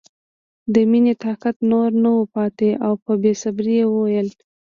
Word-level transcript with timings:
د 0.73 0.75
مینې 0.89 1.13
طاقت 1.23 1.55
نور 1.71 1.89
نه 2.03 2.11
و 2.19 2.23
پاتې 2.35 2.69
او 2.85 2.93
په 3.03 3.13
بې 3.21 3.33
صبرۍ 3.41 3.75
یې 3.79 3.85
وویل 3.89 4.29